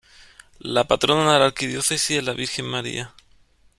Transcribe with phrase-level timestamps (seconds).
[0.57, 3.13] La patrona de la arquidiócesis es la Virgen María.